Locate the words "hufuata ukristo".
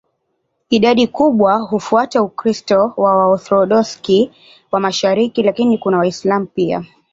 1.59-2.93